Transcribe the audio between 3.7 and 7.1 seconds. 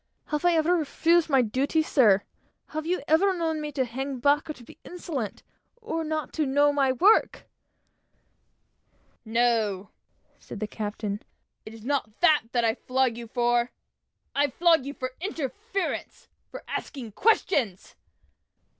to hang back, or to be insolent, or not to know my